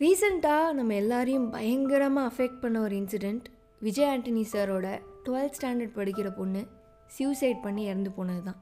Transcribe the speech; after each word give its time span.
ரீசெண்டாக 0.00 0.72
நம்ம 0.72 0.94
எல்லாரையும் 0.94 1.46
பயங்கரமாக 1.50 2.28
அஃபெக்ட் 2.30 2.60
பண்ண 2.60 2.80
ஒரு 2.80 2.94
இன்சிடெண்ட் 2.96 3.46
விஜய் 3.80 4.08
ஆண்டனி 4.10 4.42
சாரோட 4.52 4.86
டுவெல்த் 5.24 5.56
ஸ்டாண்டர்ட் 5.58 5.96
படிக்கிற 5.96 6.28
பொண்ணு 6.36 6.62
சியூசைட் 7.18 7.58
பண்ணி 7.62 7.82
இறந்து 7.84 8.10
போனது 8.10 8.42
தான் 8.42 8.58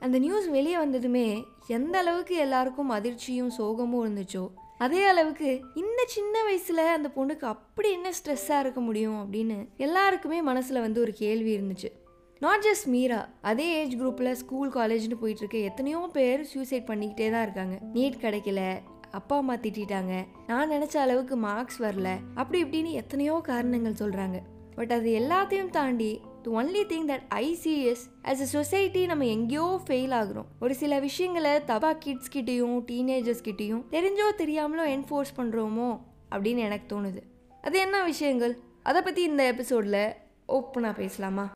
அந்த 0.00 0.18
நியூஸ் 0.18 0.48
வெளியே 0.48 0.76
வந்ததுமே 0.76 1.24
எந்த 1.68 1.98
அளவுக்கு 1.98 2.34
எல்லாருக்கும் 2.36 2.90
அதிர்ச்சியும் 2.90 3.54
சோகமும் 3.58 4.04
இருந்துச்சோ 4.04 4.44
அதே 4.78 5.04
அளவுக்கு 5.04 5.50
இந்த 5.74 6.00
சின்ன 6.06 6.42
வயசில் 6.42 6.84
அந்த 6.96 7.08
பொண்ணுக்கு 7.16 7.44
அப்படி 7.44 7.90
என்ன 7.92 8.12
ஸ்ட்ரெஸ்ஸாக 8.18 8.58
இருக்க 8.58 8.80
முடியும் 8.80 9.18
அப்படின்னு 9.22 9.58
எல்லாருக்குமே 9.76 10.42
மனசில் 10.42 10.80
வந்து 10.80 11.00
ஒரு 11.00 11.12
கேள்வி 11.12 11.58
இருந்துச்சு. 11.58 11.90
நாட் 12.38 12.64
ஜஸ்ட் 12.66 12.86
மீரா 12.86 13.28
அதே 13.40 13.66
ஏஜ் 13.80 13.96
குரூப்பில் 13.96 14.32
ஸ்கூல் 14.32 14.70
காலேஜ்னு 14.70 15.18
போயிட்டுருக்க 15.22 15.60
எத்தனையோ 15.62 16.10
பேர் 16.12 16.42
சூசைட் 16.44 16.90
பண்ணிக்கிட்டே 16.90 17.30
தான் 17.30 17.42
இருக்காங்க. 17.42 17.76
நீட் 17.94 18.22
கிடைக்கல 18.22 18.62
அப்பா 19.10 19.36
அம்மா 19.36 19.54
திட்டாங்க 19.54 20.26
நான் 20.46 20.70
நினச்ச 20.70 20.96
அளவுக்கு 20.96 21.36
மார்க்ஸ் 21.36 21.82
வரல. 21.82 22.08
அப்படி 22.34 22.58
இப்படின்னு 22.64 22.90
எத்தனையோ 22.90 23.40
காரணங்கள் 23.42 24.00
சொல்கிறாங்க 24.02 24.38
பட் 24.74 24.92
அது 24.92 25.10
எல்லாத்தையும் 25.18 25.70
தாண்டி 25.70 26.20
the 26.42 26.50
only 26.50 26.82
thing 26.90 27.06
that 27.10 27.24
I 27.28 27.58
serious 27.64 28.04
as 28.22 28.42
a 28.46 28.48
society 28.56 29.06
நம்ம 29.06 29.24
எங்கேயோ 29.24 29.80
ஃபெயில் 29.86 30.14
ஆகுறோம். 30.20 30.48
ஒரு 30.60 30.74
சில 30.74 30.98
விஷயங்களை 30.98 31.64
தபா 31.64 31.92
கிட்ஸ் 31.92 32.32
கிட்டேயும் 32.32 32.78
டீனேஜர்ஸ் 32.90 33.44
கிட்டேயும் 33.44 33.82
தெரிஞ்சோ 33.90 34.28
தெரியாமலோ 34.38 34.86
என்ஃபோர்ஸ் 34.96 35.34
பண்ணுறோமோ 35.36 36.00
அப்படின்னு 36.30 36.58
எனக்கு 36.68 36.88
தோணுது. 36.94 37.22
அது 37.62 37.78
என்ன 37.78 38.04
விஷயங்கள்? 38.04 38.58
அதை 38.82 39.02
பற்றி 39.02 39.22
இந்த 39.22 39.44
எபிசோடில் 39.44 40.02
ஓப்பனாக 40.48 40.94
பேசலாமா? 40.94 41.46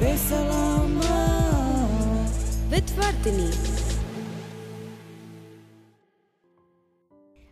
பேசலாமா? 0.00 1.26
with 2.70 2.90
Vardhini. 2.98 3.77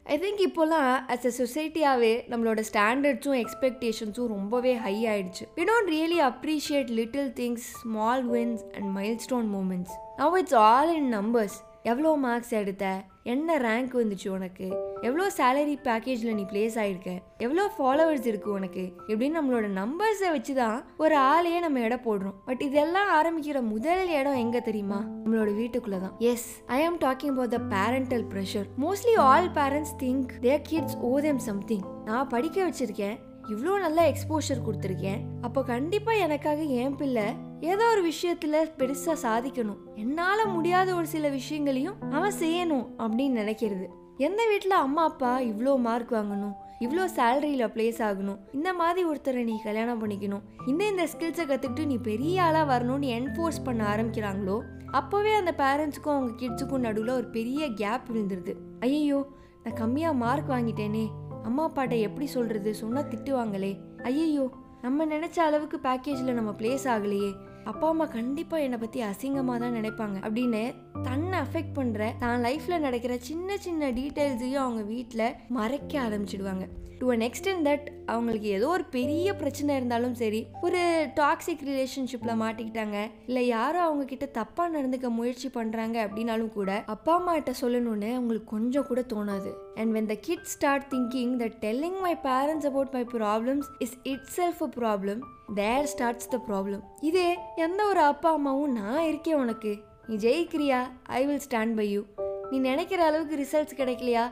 ஐ 0.08 0.18
திங்க் 0.18 0.42
இப்போலாம் 0.46 0.90
அஸ் 1.08 1.24
அ 1.24 1.30
சொசைட்டியாகவே 1.38 2.10
நம்மளோட 2.30 2.60
ஸ்டாண்டர்ட்ஸும் 2.72 3.44
எக்ஸ்பெக்டேஷன்ஸும் 3.44 4.26
ரொம்பவே 4.26 4.74
ஹை 4.74 5.06
ஆயிடுச்சு. 5.06 5.44
We 5.56 5.62
don't 5.62 5.88
really 5.88 6.18
appreciate 6.20 6.90
little 6.90 7.30
things 7.32 7.64
small 7.82 8.30
wins 8.30 8.62
and 8.74 8.90
milestone 9.18 9.54
moments 9.54 9.90
now 10.18 10.36
it's 10.38 10.54
all 10.54 10.94
in 10.94 11.14
numbers 11.14 11.56
எவ்வளோ 11.90 12.12
மார்க்ஸ் 12.22 12.52
எடுத்த? 12.58 12.84
என்ன 13.32 13.58
ரேங்க் 13.64 13.92
வந்துச்சு 13.98 14.28
உனக்கு? 14.36 14.66
எவ்வளோ 15.06 15.24
சேலரி 15.36 15.74
பேக்கேஜில் 15.84 16.36
நீ 16.38 16.44
பிளேஸ் 16.52 16.76
ஆகிருக்க 16.82 17.10
எவ்வளோ 17.44 17.64
ஃபாலோவர்ஸ் 17.76 18.26
இருக்கு 18.30 18.48
உனக்கு? 18.52 18.84
இப்படின்னு 19.10 19.38
நம்மளோட 19.38 19.66
நம்பர்ஸை 19.80 20.30
வச்சு 20.36 20.54
தான் 20.54 20.78
ஒரு 21.04 21.16
ஆளையே 21.30 21.58
நம்ம 21.64 21.84
இடம் 21.86 22.04
போடுறோம். 22.06 22.36
பட் 22.48 22.62
இதெல்லாம் 22.68 23.10
ஆரம்பிக்கிற 23.18 23.60
முதல் 23.74 24.10
இடம் 24.18 24.40
எங்கே 24.44 24.62
தெரியுமா? 24.68 25.00
நம்மளோட 25.22 25.52
வீட்டுக்குள்ளே 25.60 26.00
தான் 26.06 26.16
yes 26.32 26.48
I 26.78 26.80
am 26.88 26.98
talking 27.06 27.34
about 27.34 27.54
the 27.56 27.60
parental 27.76 28.26
pressure 28.34 28.68
mostly 28.86 29.16
all 29.28 29.50
parents 29.60 29.96
think 30.04 30.32
their 30.46 30.66
kids 30.72 30.98
owe 31.10 31.12
them 31.28 31.42
something 31.48 31.86
நான் 32.10 32.32
படிக்க 32.36 32.68
வச்சிருக்கேன். 32.68 33.16
இவ்வளோ 33.52 33.72
நல்லா 33.80 34.04
எக்ஸ்போஷர் 34.12 34.64
கொடுத்துருக்கேன். 34.68 35.20
அப்போ 35.40 35.60
கண்டிப்பாக 35.72 36.22
எனக்காக 36.26 36.62
என் 36.82 36.96
பிள்ளை 37.00 37.26
ஏதோ 37.60 37.84
ஒரு 37.90 38.12
விஷயத்துல 38.12 38.56
பெருசா 38.78 39.14
சாதிக்கணும். 39.22 39.78
என்னால 39.94 40.44
முடியாத 40.44 40.94
ஒரு 40.94 41.06
சில 41.06 41.28
விஷயங்களையும் 41.28 42.00
அவன் 42.10 42.32
செய்யணும் 42.40 42.86
அப்படின்னு 42.98 43.40
நினைக்கிறது. 43.42 43.86
எந்த 44.16 44.46
வீட்டில் 44.48 44.70
அம்மா 44.70 45.04
அப்பா 45.04 45.40
இவ்வளோ 45.40 45.78
மார்க் 45.78 46.12
வாங்கணும் 46.12 46.54
இவ்வளோ 46.80 47.04
சேலரியில் 47.16 47.72
ப்ளேஸ் 47.74 47.98
ஆகணும் 48.02 48.38
இந்த 48.52 48.72
மாதிரி 48.72 49.08
ஒருத்தரை 49.08 49.44
நீ 49.44 49.60
கல்யாணம் 49.62 50.00
பண்ணிக்கணும் 50.02 50.42
இந்த 50.66 50.86
இந்த 50.86 51.08
ஸ்கில்ஸை 51.12 51.44
கற்றுக்கிட்டு 51.46 51.86
நீ 51.86 51.96
பெரிய 51.96 52.42
ஆளாக 52.42 52.78
வரணும்னு 52.78 53.08
என்ஃபோர்ஸ் 53.18 53.64
பண்ண 53.64 53.96
ஆரம்பிக்கிறாங்களோ 53.96 54.60
அப்போவே 54.92 55.32
அந்த 55.36 55.54
பேரண்ட்ஸுக்கும் 55.58 56.16
அவங்க 56.16 56.46
கிட்ஸுக்கும் 56.46 56.84
நடுவில் 56.86 57.08
ஒரு 57.08 57.26
பெரிய 57.26 57.68
கேப் 57.72 58.12
விழுந்துருது. 58.12 58.54
ஐயோ 58.80 59.26
நான் 59.64 59.74
கம்மியாக 59.74 60.14
மார்க் 60.14 60.50
வாங்கிட்டேனே 60.50 61.06
அம்மா 61.42 61.70
அப்பாட்ட 61.70 61.98
எப்படி 62.00 62.26
சொல்கிறது 62.26 62.74
சொன்னால் 62.74 63.08
திட்டுவாங்களே. 63.08 63.78
ஐயோ 64.02 64.50
நம்ம 64.82 65.06
நினச்ச 65.06 65.38
அளவுக்கு 65.38 65.80
பேக்கேஜில் 65.82 66.32
நம்ம 66.32 66.50
பிளேஸ் 66.50 66.88
ஆகலையே. 66.88 67.36
அப்பா 67.70 67.88
அம்மா 67.88 68.06
கண்டிப்பாக 68.16 68.64
என்னை 68.66 68.78
பற்றி 68.78 68.98
அசிங்கமாக 69.02 69.58
தான் 69.62 69.76
நினைப்பாங்க. 69.78 70.16
அப்படின்னு 70.26 70.62
தன்னை 71.02 71.36
அஃபெக்ட் 71.44 71.76
பண்ணுற 71.78 72.10
தான் 72.18 72.42
லைஃப்பில் 72.46 72.84
நடக்கிற 72.86 73.16
சின்ன 73.28 73.56
சின்ன 73.66 73.90
டீட்டெயில்ஸையும் 73.90 74.64
அவங்க 74.64 74.82
வீட்டில் 74.94 75.34
மறைக்க 75.58 76.00
ஆரம்பிச்சிடுவாங்க. 76.06 76.66
டு 77.00 77.06
அன் 77.12 77.24
எக்ஸ்டென்ட் 77.26 77.66
தட் 77.68 77.86
அவங்களுக்கு 78.12 78.48
ஏதோ 78.58 78.68
ஒரு 78.68 78.84
பெரிய 78.96 79.34
பிரச்சனை 79.34 79.76
இருந்தாலும் 79.76 80.14
சரி 80.14 80.40
ஒரு 80.66 80.80
டாக்ஸிக் 81.20 81.64
ரிலேஷன்ஷிப்பில் 81.70 82.40
மாட்டிக்கிட்டாங்க 82.42 82.98
இல்லை 83.26 83.46
யாரோ 83.46 83.80
அவங்க 83.82 84.04
கிட்ட 84.04 84.28
தப்பாக 84.38 84.74
நடந்துக்க 84.76 85.10
முயற்சி 85.18 85.50
பண்ணுறாங்க 85.58 85.96
அப்படின்னாலும் 86.06 86.56
கூட 86.58 86.82
அப்பா 86.86 87.14
அம்மாட்ட 87.18 87.54
சொல்லணும்னு 87.62 88.10
அவங்களுக்கு 88.12 88.54
கொஞ்சம் 88.56 88.86
கூட 88.86 89.00
தோணாது. 89.14 89.52
And 89.80 89.92
when 89.96 90.08
the 90.12 90.16
kid 90.26 90.46
start 90.54 90.86
thinking 90.94 91.32
the 91.42 91.48
telling 91.64 91.98
my 92.06 92.14
parents 92.28 92.68
about 92.70 92.94
my 92.96 93.04
problems 93.16 93.68
is 93.78 93.96
itself 94.36 94.62
a 94.66 94.70
problem 94.78 95.20
there 95.60 95.86
starts 95.92 96.30
the 96.34 96.38
problem 96.48 96.82
இதே 97.00 97.28
எந்த 97.66 97.80
ஒரு 97.86 98.00
அப்பா 98.12 98.32
அம்மாவும் 98.32 98.72
நான் 98.72 99.06
இருக்கேன் 99.10 99.40
உனக்கு. 99.44 99.74
நீ 100.08 100.16
ஜெயிக்கிறியா? 100.16 100.80
I 101.18 101.26
will 101.26 101.44
stand 101.48 101.76
by 101.76 101.86
you 101.90 102.02
நீ 102.50 102.58
நினைக்கிற 102.58 103.00
அளவுக்கு 103.04 103.36
ரிசல்ட்ஸ் 103.36 103.78
கிடைக்கலையா? 103.80 104.24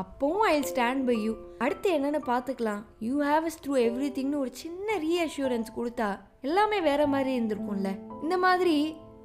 அப்பவும் 0.00 0.46
ஐ 0.52 0.54
ஸ்டாண்ட் 0.70 1.04
பை 1.08 1.16
யூ 1.24 1.32
அடுத்து 1.58 1.88
என்னென்னு 1.98 2.20
பார்த்துக்கலாம். 2.30 2.82
You 3.06 3.14
have 3.22 3.44
is 3.44 3.60
through 3.64 3.74
every 3.88 4.08
திங்னு 4.18 4.38
ஒரு 4.38 4.50
சின்ன 4.62 4.96
ரீஅஷூரன்ஸ் 5.06 5.70
கொடுத்தா 5.76 6.08
எல்லாமே 6.48 6.80
வேற 6.80 7.06
மாதிரி 7.06 7.30
இருந்திருக்கும்ல. 7.38 7.92
இந்த 8.22 8.38
மாதிரி 8.38 8.76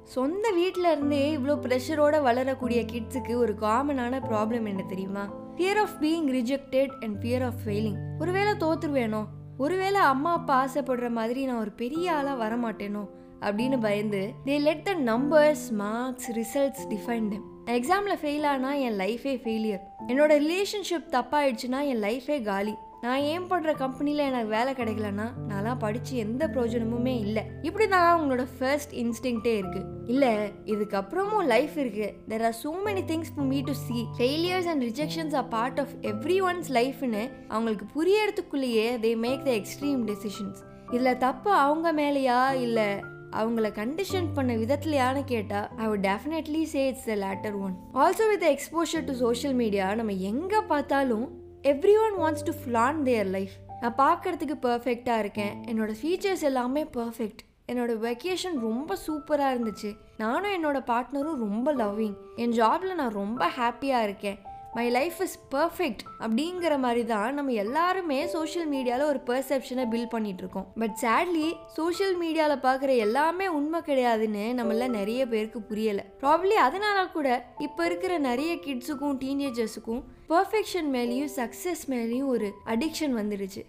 சொந்த 0.04 0.50
வீட்டில் 0.50 0.84
இருந்தே 0.84 1.36
இவ்வளோ 1.36 1.54
ப்ரெஷரோட 1.64 2.22
வளரக்கூடிய 2.22 2.80
கிட்ஸுக்கு 2.92 3.34
ஒரு 3.34 3.52
காமனான 3.60 4.20
ப்ராப்ளம் 4.30 4.66
என்ன 4.66 4.82
தெரியுமா? 4.82 5.24
Fear 5.56 5.80
of 5.80 5.96
being 6.00 6.28
rejected 6.28 6.92
and 7.00 7.16
fear 7.22 7.44
of 7.44 7.60
failing 7.64 7.96
ஒருவேளை 8.18 8.52
தோத்துருவேனோ? 8.52 9.24
ஒருவேளை 9.58 10.00
அம்மா 10.00 10.32
அப்பா 10.32 10.66
ஆசைப்படுற 10.66 11.10
மாதிரி 11.10 11.44
நான் 11.44 11.58
ஒரு 11.58 11.70
பெரிய 11.70 12.12
ஆளாக 12.12 12.48
வரமாட்டேனோ? 12.48 13.08
அப்படின்னு 13.40 13.80
பயந்து 13.80 14.32
they 14.44 14.60
let 14.60 14.84
the 14.84 14.94
numbers 14.94 15.70
marks 15.70 16.30
results 16.30 16.86
define 16.88 17.28
நான் 17.66 17.76
எக்ஸாமில் 17.80 18.20
ஃபெயில் 18.22 18.46
ஆனால் 18.46 18.78
என் 18.78 18.98
லைஃபே 18.98 19.34
ஃபெயிலியர் 19.44 19.82
என்னோட 20.06 20.32
ரிலேஷன்ஷிப் 20.44 21.12
தப்பாயிடுச்சுன்னா 21.12 21.80
என் 21.82 22.02
லைஃபே 22.02 22.42
காலி. 22.42 22.74
நான் 23.00 23.18
ஏன் 23.18 23.50
பண்ணுற 23.50 23.76
கம்பெனியில் 23.76 24.18
எனக்கு 24.18 24.48
வேலை 24.48 24.72
கிடைக்கலன்னா 24.72 25.26
நான்லாம் 25.48 25.78
படித்து 25.78 26.16
எந்த 26.16 26.48
பிரயோஜனமுமே 26.48 27.18
இல்லை. 27.18 27.42
இப்படி 27.62 27.88
தான் 27.88 28.06
அவங்களோட 28.12 28.46
ஃபர்ஸ்ட் 28.58 28.94
இன்ஸ்டிங்டே 28.94 29.54
இருக்குது 29.56 29.93
இல்லை 30.06 30.52
இதுக்கப்புறமும் 30.64 31.46
லைஃப் 31.46 31.76
இருக்குது 31.76 32.12
there 32.28 32.42
are 32.42 32.56
so 32.64 32.70
many 32.86 33.02
things 33.04 33.32
for 33.34 33.46
me 33.46 33.60
to 33.60 33.72
see 33.72 34.06
failures 34.18 34.66
and 34.66 34.82
rejections 34.82 35.34
are 35.34 35.48
part 35.48 35.80
of 35.80 35.94
everyone's 36.40 36.70
லைஃப்னு 36.70 37.22
அவங்களுக்கு 37.48 37.86
புரியறதுக்குள்ளேயே 37.94 38.98
they 38.98 39.16
make 39.16 39.42
the 39.44 39.50
extreme 39.50 40.06
decisions 40.06 40.60
இதில் 40.92 41.18
தப்பு 41.18 41.50
அவங்க 41.50 41.92
மேலேயா 41.92 42.52
இல்லை 42.52 42.88
அவங்கள 43.32 43.68
கண்டிஷன் 43.68 44.32
பண்ண 44.34 44.52
விதத்துலையான்னு 44.54 45.24
கேட்டால் 45.24 45.68
I 45.76 45.86
would 45.86 46.06
definitely 46.10 46.62
say 46.62 46.86
it's 46.86 47.04
the 47.04 47.14
latter 47.14 47.56
one 47.60 47.74
also 47.94 48.26
with 48.28 48.42
exposure 48.42 49.04
to 49.04 49.12
social 49.12 49.54
media 49.54 49.94
நம்ம 49.94 50.12
எங்கே 50.12 50.60
பார்த்தாலும் 50.68 51.26
everyone 52.06 52.16
wants 52.18 52.42
to 52.42 52.52
flaunt 52.64 53.02
their 53.02 53.26
life 53.26 53.56
நான் 53.80 53.98
பார்க்கறதுக்கு 53.98 54.56
பர்ஃபெக்டாக 54.62 55.18
இருக்கேன். 55.18 55.64
என்னோட 55.66 55.92
ஃபீச்சர்ஸ் 56.02 56.42
எல்லாமே 56.42 56.84
பர்ஃபெக்ட் 56.96 57.42
என்னோட 57.68 57.92
வெக்கேஷன் 58.06 58.56
ரொம்ப 58.68 58.96
சூப்பராக 59.06 59.52
இருந்துச்சு. 59.54 59.96
நானும் 60.16 60.54
என்னோட 60.56 60.78
பார்ட்னரும் 60.90 61.44
ரொம்ப 61.44 61.74
லவ்விங் 61.74 62.16
என் 62.36 62.52
ஜாபில் 62.52 62.94
நான் 62.94 63.16
ரொம்ப 63.22 63.48
ஹாப்பியாக 63.58 64.02
இருக்கேன். 64.02 64.38
மை 64.76 64.90
லைஃப் 64.90 65.20
இஸ் 65.24 65.38
பர்ஃபெக்ட் 65.54 66.02
அப்படிங்கிற 66.24 66.78
மாதிரி 66.78 67.06
தான் 67.06 67.34
நம்ம 67.34 67.52
எல்லாருமே 67.52 68.26
சோஷியல் 68.26 68.68
மீடியாவில் 68.72 69.10
ஒரு 69.12 69.20
பெர்செப்ஷனை 69.28 69.84
பில்ட் 69.92 70.12
பண்ணிட்டு 70.14 70.42
இருக்கோம். 70.44 70.66
பட் 70.80 70.96
சேட்லி 71.02 71.48
சோஷியல் 71.76 72.16
மீடியாவில் 72.22 72.64
பார்க்குற 72.66 72.96
எல்லாமே 72.96 73.48
உண்மை 73.48 73.80
கிடையாதுன்னு 73.80 74.46
நம்மள 74.60 74.88
நிறைய 74.88 75.28
பேருக்கு 75.28 75.62
புரியலை. 75.70 76.04
ப்ராப்ளி 76.22 76.56
அதனால 76.66 77.06
கூட 77.08 77.28
இப்போ 77.58 77.84
இருக்கிற 77.84 78.18
நிறைய 78.18 78.54
கிட்ஸுக்கும் 78.66 79.18
டீனேஜர்ஸுக்கும் 79.24 80.02
பர்ஃபெக்ஷன் 80.28 80.90
மேலேயும் 80.96 81.32
சக்ஸஸ் 81.40 81.84
மேலேயும் 81.94 82.32
ஒரு 82.36 82.50
அடிக்ஷன் 82.66 83.16
வந்துடுச்சு. 83.22 83.64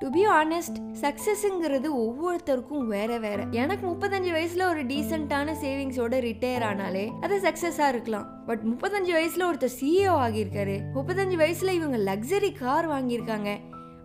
டு 0.00 0.10
பி 0.10 0.26
ஆனஸ்ட் 0.26 0.78
சக்ஸஸ்ங்கிறது 1.00 1.88
ஒவ்வொருத்தருக்கும் 1.94 2.86
வேற 2.86 3.18
வேற. 3.18 3.46
எனக்கு 3.50 3.86
முப்பத்தஞ்சு 3.86 4.30
வயசுல 4.36 4.68
ஒரு 4.68 4.84
டீசென்டான 4.84 5.54
சேவிங்ஸோட 5.62 6.14
ரிட்டையர் 6.26 6.64
ஆனாலே 6.68 7.10
அது 7.20 7.40
சக்சஸா 7.40 7.88
இருக்கலாம். 7.88 8.44
பட் 8.46 8.60
முப்பத்தஞ்சு 8.60 9.10
வயசுல 9.10 9.46
ஒருத்தர் 9.50 9.76
சிஇஓ 9.80 10.14
ஆகியிருக்காரு. 10.26 10.80
முப்பத்தஞ்சு 10.94 11.38
வயசுல 11.42 11.68
இவங்க 11.68 11.96
லக்ஸரி 11.96 12.58
கார் 12.58 12.88
வாங்கியிருக்காங்க. 12.88 13.56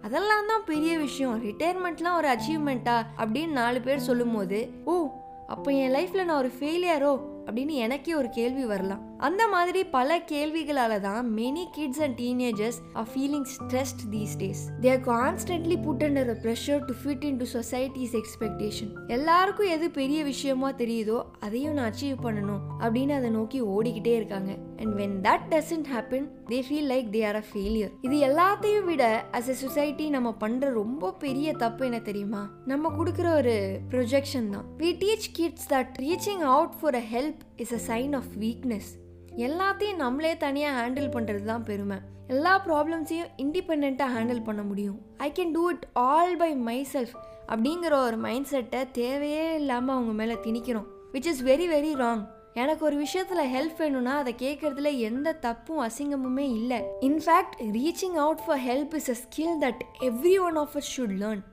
அதெல்லாம் 0.01 0.47
தான் 0.47 0.63
பெரிய 0.65 0.97
விஷயம். 0.97 1.43
ரிட்டையர்மெண்ட்லாம் 1.43 2.15
ஒரு 2.15 2.27
அச்சீவ்மெண்ட்டா 2.27 3.01
அப்படின்னு 3.17 3.49
நாலு 3.49 3.81
பேர் 3.81 3.99
சொல்லும் 3.99 4.35
போது 4.35 4.69
ஓ 4.85 5.07
அப்போ 5.47 5.71
என் 5.71 5.93
லைஃப்ல 5.93 6.23
நான் 6.23 6.37
ஒரு 6.37 6.51
ஃபெயிலியரோ 6.59 7.19
அப்படின்னு 7.45 7.69
எனக்கே 7.69 8.15
ஒரு 8.15 8.29
கேள்வி 8.29 8.65
வரலாம். 8.65 9.14
அந்த 9.19 9.47
மாதிரி 9.47 9.83
பல 9.83 10.19
கேள்விகளால 10.31 10.99
தான் 10.99 11.33
many 11.33 11.65
kids 11.75 12.01
and 12.01 12.21
teenagers 12.21 12.79
are 12.93 13.07
feeling 13.13 13.47
stressed 13.55 14.03
these 14.13 14.35
days 14.37 14.63
they 14.81 14.89
are 14.89 15.03
constantly 15.07 15.77
put 15.83 16.03
under 16.03 16.29
a 16.29 16.37
pressure 16.43 16.85
to 16.85 16.93
fit 17.03 17.23
in 17.23 17.37
to 17.37 17.45
society's 17.53 18.15
expectation 18.21 18.91
எல்லாருக்கும் 19.07 19.67
எது 19.67 19.91
பெரிய 19.91 20.23
விஷயமா 20.23 20.71
தெரியுதோ 20.71 21.23
அதையும் 21.39 21.73
நான் 21.73 21.91
அச்சீவ் 21.91 22.17
பண்ணணும் 22.23 22.61
அப்படின்னு 22.79 23.09
அதை 23.09 23.29
நோக்கி 23.29 23.61
ஓடிக்கிட்டே 23.61 24.13
இருக்காங்க. 24.15 24.51
And 24.77 24.93
when 24.99 25.15
that 25.21 25.45
doesn't 25.49 25.87
happen 25.93 26.27
they 26.49 26.59
feel 26.69 26.89
like 26.93 27.07
they 27.15 27.27
are 27.27 27.35
a 27.35 27.43
failure 27.53 27.91
இது 28.01 28.15
எல்லாத்தையும் 28.29 28.83
விட 28.83 29.23
அஸ் 29.31 29.47
எ 29.47 29.53
சொசைட்டி 29.53 30.09
நம்ம 30.09 30.33
பண்ற 30.33 30.69
ரொம்ப 30.69 31.11
பெரிய 31.11 31.53
தப்பு 31.53 31.85
என்ன 31.85 31.99
தெரியுமா? 31.99 32.49
நம்ம 32.65 32.91
கொடுக்குற 32.97 33.35
ஒரு 33.35 33.79
ப்ரொஜெக்ஷன் 33.89 34.49
தான். 34.49 34.65
We 34.77 34.91
teach 35.03 35.31
kids 35.33 35.73
that 35.73 35.93
reaching 35.97 36.39
out 36.39 36.71
for 36.81 36.95
a 36.95 37.03
help 37.13 37.41
is 37.57 37.73
a 37.73 37.97
sign 37.97 38.15
of 38.15 38.31
weakness 38.39 38.91
எல்லாத்தையும் 39.37 39.95
நம்மளே 39.95 40.37
தனியாக 40.37 40.75
ஹேண்டில் 40.79 41.13
பண்ணுறது 41.15 41.43
தான் 41.43 41.63
பெருமை. 41.63 41.97
எல்லா 42.27 42.61
ப்ராப்ளம்ஸையும் 42.65 43.31
இண்டிபெண்ட்டாக 43.37 44.13
ஹேண்டில் 44.15 44.43
பண்ண 44.43 44.61
முடியும். 44.61 44.99
I 45.17 45.31
can 45.35 45.51
do 45.51 45.69
it 45.69 45.87
all 45.93 46.37
by 46.37 46.55
myself 46.93 47.15
அப்படிங்கிற 47.47 48.05
ஒரு 48.05 48.17
மைண்ட் 48.17 48.45
செட்டை 48.45 48.91
தேவையே 48.91 49.55
இல்லாமல் 49.55 49.95
அவங்க 49.95 50.13
மேலே 50.13 50.33
திணிக்கிறோம். 50.33 50.87
Which 51.13 51.25
is 51.25 51.43
very 51.43 51.67
very 51.75 51.93
wrong 52.03 52.23
எனக்கு 52.53 52.85
ஒரு 52.85 52.95
விஷயத்தில் 52.95 53.51
ஹெல்ப் 53.55 53.77
வேணும்னா 53.77 54.17
அதை 54.17 54.35
கேட்குறதுல 54.37 54.97
எந்த 54.97 55.33
தப்பும் 55.33 55.81
அசிங்கமுமே 55.87 56.45
இல்லை. 56.59 56.79
In fact 57.01 57.57
reaching 57.59 58.17
out 58.25 58.45
for 58.45 58.59
help 58.59 58.93
is 58.93 59.09
a 59.09 59.17
skill 59.23 59.57
that 59.59 59.81
every 59.99 60.39
one 60.39 60.55
of 60.55 60.75
us 60.75 60.91
should 60.97 61.17
learn 61.23 61.43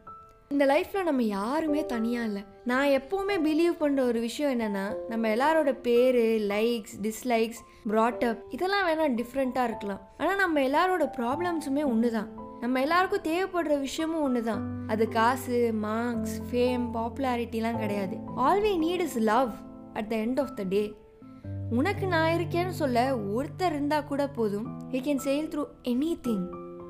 இந்த 0.52 0.64
லைஃப்பில் 0.72 1.06
நம்ம 1.08 1.22
யாருமே 1.22 1.82
தனியாக 1.92 2.28
இல்லை. 2.28 2.42
நான் 2.70 2.94
எப்போவுமே 2.98 3.36
பிலீவ் 3.46 3.74
பண்ணுற 3.82 4.00
ஒரு 4.10 4.20
விஷயம் 4.26 4.52
என்னென்னா 4.54 4.84
நம்ம 5.10 5.28
எல்லாரோட 5.36 5.70
பேர் 5.86 6.18
லைக்ஸ் 6.52 6.94
டிஸ்லைக்ஸ் 7.06 7.60
ப்ராட்டப் 7.90 8.40
இதெல்லாம் 8.56 8.86
வேணால் 8.88 9.16
டிஃப்ரெண்ட்டாக 9.20 9.68
இருக்கலாம். 9.70 10.00
ஆனால் 10.20 10.40
நம்ம 10.42 10.60
எல்லாரோட 10.68 11.04
ப்ராப்ளம்ஸுமே 11.18 11.84
ஒன்று 11.92 12.10
தான் 12.16 12.30
நம்ம 12.64 12.80
எல்லாருக்கும் 12.86 13.26
தேவைப்படுற 13.28 13.76
விஷயமும் 13.86 14.24
ஒன்று 14.26 14.42
தான் 14.50 14.64
அது 14.94 15.04
காசு 15.18 15.58
மார்க்ஸ் 15.86 16.36
ஃபேம் 16.48 16.84
பாப்புலாரிட்டிலாம் 16.96 17.80
கிடையாது. 17.84 18.16
All 18.46 18.62
we 18.66 18.74
need 18.86 19.04
is 19.06 19.18
love 19.32 19.52
at 20.00 20.10
the 20.12 20.16
end 20.24 20.42
of 20.44 20.54
the 20.60 20.64
day 20.74 20.82
உனக்கு 21.78 22.06
நான் 22.14 22.34
இருக்கேன்னு 22.38 22.74
சொல்ல 22.82 22.98
ஒருத்தர் 23.36 23.74
இருந்தால் 23.76 24.08
கூட 24.10 24.22
போதும். 24.38 24.66
You 24.94 25.00
can 25.08 25.24
sail 25.28 25.50
through 25.52 25.64
anything 26.26 26.44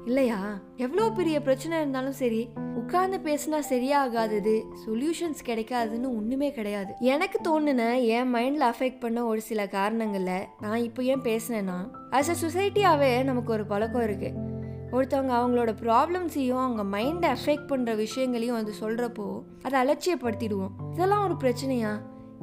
இல்லையா? 0.06 0.60
எவ்வளோ 0.76 1.10
பெரிய 1.10 1.42
பிரச்சனை 1.42 1.78
இருந்தாலும் 1.78 2.12
சரி 2.12 2.48
உட்கார்ந்து 2.76 3.18
பேசினா 3.18 3.58
சரியாகாதது 3.70 4.62
சொல்யூஷன்ஸ் 4.86 5.42
கிடைக்காதுன்னு 5.46 6.08
ஒன்றுமே 6.18 6.52
கிடையாது. 6.52 6.92
எனக்கு 7.00 7.38
தோணுன 7.48 8.02
என் 8.06 8.34
மைண்டில் 8.34 8.72
அஃபெக்ட் 8.72 9.00
பண்ண 9.00 9.24
ஒரு 9.24 9.40
சில 9.40 9.66
காரணங்களில் 9.66 10.46
நான் 10.60 10.76
இப்போ 10.76 11.02
ஏன் 11.02 11.20
பேசினேன்னா 11.20 11.90
ஆஸ் 12.10 12.30
அ 12.30 12.36
சொசைட்டியாகவே 12.42 13.24
நமக்கு 13.24 13.52
ஒரு 13.52 13.66
பழக்கம் 13.66 14.02
இருக்குது 14.02 14.50
ஒருத்தவங்க 14.92 15.34
அவங்களோட 15.40 15.74
ப்ராப்ளம்ஸையும் 15.82 16.64
அவங்க 16.64 16.98
மைண்டை 16.98 17.36
அஃபெக்ட் 17.36 17.68
பண்ணுற 17.68 17.96
விஷயங்களையும் 17.96 18.54
வந்து 18.54 18.72
சொல்கிறப்போ 18.80 19.42
அதை 19.62 19.82
அலட்சியப்படுத்திடுவோம். 19.82 20.70
இதெல்லாம் 20.92 21.24
ஒரு 21.24 21.34
பிரச்சனையா? 21.34 21.92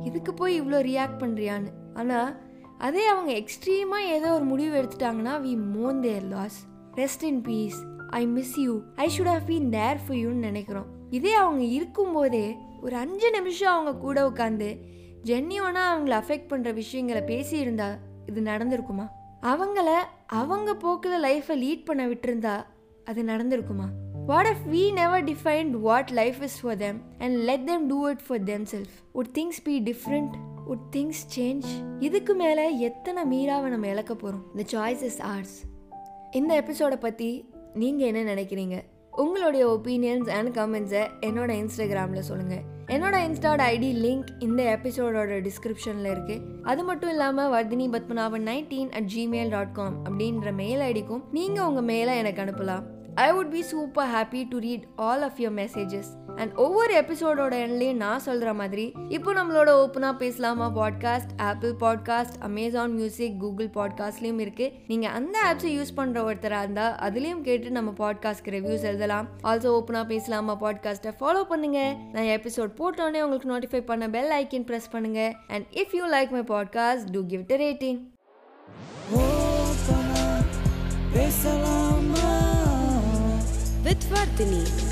இதுக்கு 0.04 0.34
போய் 0.34 0.62
இவ்வளோ 0.62 0.80
ரியாக்ட் 0.82 1.20
பண்ணுறியான்னு 1.20 1.72
ஆனால் 1.94 2.42
அதே 2.78 3.06
அவங்க 3.06 3.32
எக்ஸ்ட்ரீமாக 3.32 4.10
ஏதோ 4.10 4.34
ஒரு 4.34 4.44
முடிவு 4.44 4.82
எடுத்துட்டாங்கன்னா 4.82 5.34
we 5.46 5.54
Mon 5.76 6.00
their 6.00 6.24
loss 6.24 6.68
rest 7.00 7.26
in 7.30 7.42
peace 7.42 7.80
I 8.10 8.22
miss 8.28 8.56
you 8.60 8.74
I 8.96 9.08
should 9.18 9.32
have 9.34 9.46
been 9.48 9.70
there 9.70 10.00
for 10.06 10.18
யூன்னு 10.18 10.48
நினைக்கிறோம். 10.50 10.88
இதே 11.10 11.34
அவங்க 11.34 11.64
இருக்கும்போதே 11.64 12.46
ஒரு 12.82 12.96
அஞ்சு 12.96 13.32
நிமிஷம் 13.32 13.74
அவங்க 13.74 13.94
கூட 14.06 14.30
உட்காந்து 14.30 14.70
ஜென்னியோனாக 15.24 15.94
அவங்கள 15.94 16.14
அஃபெக்ட் 16.22 16.52
பண்ணுற 16.52 16.74
விஷயங்களை 16.74 17.22
பேசியிருந்தா 17.32 17.88
இது 18.26 18.42
நடந்திருக்குமா? 18.42 19.06
அவங்கள 19.42 19.90
அவங்க 20.42 20.76
போக்கில் 20.76 21.24
லைஃப்பை 21.24 21.56
லீட் 21.64 21.86
பண்ண 21.86 22.08
விட்டுருந்தா 22.08 22.56
அது 23.06 23.22
நடந்திருக்குமா? 23.24 23.88
What 24.26 24.46
if 24.46 24.66
we 24.72 24.84
never 24.94 25.24
defined 25.24 25.76
what 25.88 26.10
life 26.10 26.42
is 26.42 26.58
for 26.62 26.78
them 26.78 27.00
and 27.18 27.36
let 27.50 27.66
them 27.66 27.88
do 27.88 28.00
it 28.10 28.24
for 28.28 28.44
them 28.44 28.66
self 28.74 28.96
would 29.14 29.32
things 29.34 29.60
be 29.64 29.76
different 29.82 30.36
would 30.68 30.86
things 30.96 31.22
change 31.38 31.68
இதுக்கு 32.00 32.34
மேலே 32.34 32.66
எத்தனை 32.80 33.24
மீறாவை 33.34 33.70
நம்ம 33.70 33.88
இழக்க 33.88 34.16
போகிறோம் 34.16 34.44
இந்த 34.56 34.66
சாய்ஸ் 34.74 35.04
இஸ் 35.04 35.22
ஆர்ட்ஸ் 35.22 35.58
இந்த 36.32 36.56
எபிசோடை 36.56 36.98
பற்றி 36.98 37.50
நீங்கள் 37.74 38.14
என்ன 38.14 38.34
நினைக்கிறீங்க? 38.34 38.82
உங்களுடைய 39.12 39.80
ஒப்பீனியன்ஸ் 39.80 40.30
அண்ட் 40.30 40.58
கமெண்ட்ஸை 40.58 41.08
என்னோட 41.22 41.52
இன்ஸ்டாகிராமில் 41.54 42.20
சொல்லுங்கள் 42.20 42.62
என்னோட 42.88 43.16
இன்ஸ்டாட் 43.28 43.62
ஐடி 43.62 43.92
லிங்க் 43.98 44.26
இந்த 44.40 44.80
எபிசோடோட 44.80 45.48
டிஸ்கிரிப்ஷனில் 45.48 46.06
இருக்குது 46.06 46.42
அது 46.64 46.84
மட்டும் 46.84 47.10
இல்லாமல் 47.10 47.52
Vardhini 47.52 47.96
Padmanabhan 47.96 48.48
nineteen 48.52 48.92
at 48.92 49.12
Gmail 49.16 49.50
dot 49.50 49.74
com 49.74 50.06
அப்படின்ற 50.06 50.54
மெயில் 50.54 50.80
ஐடிக்கும் 50.80 51.22
நீங்கள் 51.32 51.66
உங்கள் 51.66 51.96
மெயிலை 51.96 52.18
எனக்கு 52.18 52.42
அனுப்பலாம். 52.42 52.84
I 53.16 53.32
would 53.32 53.50
be 53.50 53.62
super 53.62 54.10
happy 54.10 54.46
to 54.50 54.58
read 54.58 54.84
all 54.96 55.22
of 55.22 55.38
your 55.38 55.60
messages 55.60 56.19
and 56.40 56.54
ஒவ்வொரு 56.56 56.94
எபிசோடோட 56.94 57.54
எண்ட்லேயும் 57.64 57.96
நான் 57.96 58.20
சொல்கிற 58.20 58.54
மாதிரி 58.54 58.86
இப்போ 59.10 59.34
நம்மளோட 59.34 59.70
ஓப்பனாக 59.80 60.16
பேசலாமா 60.18 60.68
podcast 60.76 61.32
Apple 61.42 61.74
podcast 61.80 62.38
Amazon 62.40 62.94
music 62.94 63.40
Google 63.40 63.70
பாட்காஸ்ட்லேயும் 63.74 64.42
இருக்குது 64.46 64.72
நீங்கள் 64.88 65.12
அந்த 65.12 65.36
ஆப்ஸை 65.48 65.72
யூஸ் 65.78 65.92
பண்ணுற 65.98 66.22
ஒருத்தராக 66.30 66.64
இருந்தால் 66.64 66.96
அதுலேயும் 67.08 67.42
கேட்டு 67.42 67.72
நம்ம 67.72 67.94
பாட்காஸ்ட்க்கு 67.98 68.54
ரிவ்யூஸ் 68.58 68.84
எழுதலாம். 68.84 69.28
ஆல்சோ 69.44 69.72
ஓப்பனாக 69.78 70.08
பேசலாமா 70.08 70.56
பாட்காஸ்ட்டை 70.62 71.14
ஃபாலோ 71.20 71.44
பண்ணுங்கள் 71.50 71.94
நான் 72.12 72.32
எபிசோட் 72.38 72.78
போட்டோன்னே 72.80 73.22
உங்களுக்கு 73.22 73.52
நோட்டிஃபை 73.54 73.82
பண்ண 73.86 74.10
பெல் 74.10 74.34
ஐக்கன் 74.42 74.68
ப்ரெஸ் 74.70 74.92
பண்ணுங்கள் 74.92 75.34
and 75.48 75.66
if 75.74 75.96
you 75.96 76.06
like 76.08 76.32
my 76.32 76.44
podcast 76.56 77.12
do 77.12 77.24
give 77.26 77.44
it 77.46 77.62
rating 77.62 78.00
பேசலாமா? 81.14 82.28
with 83.84 84.04
Vardhini. 84.12 84.89